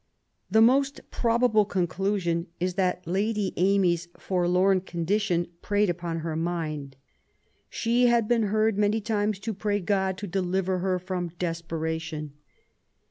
[0.49, 6.95] The most probable con clusion is that Lady Amy's forlorn condition preyed upon her mind."
[7.69, 12.33] She had been heard many times to pray God to deliver her from desperation."